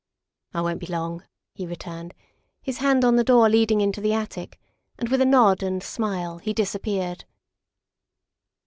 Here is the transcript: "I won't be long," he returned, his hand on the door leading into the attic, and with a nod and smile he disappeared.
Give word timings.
"I 0.55 0.61
won't 0.61 0.79
be 0.79 0.87
long," 0.87 1.23
he 1.53 1.67
returned, 1.67 2.15
his 2.63 2.79
hand 2.79 3.05
on 3.05 3.17
the 3.17 3.23
door 3.23 3.47
leading 3.49 3.81
into 3.81 4.01
the 4.01 4.13
attic, 4.13 4.59
and 4.97 5.09
with 5.09 5.21
a 5.21 5.25
nod 5.27 5.61
and 5.61 5.83
smile 5.83 6.39
he 6.39 6.53
disappeared. 6.53 7.25